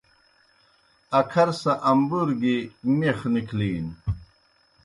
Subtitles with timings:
[1.19, 2.57] اکھر سہ امبُور گیْ
[2.97, 3.93] میخ نِکھلِینوْ۔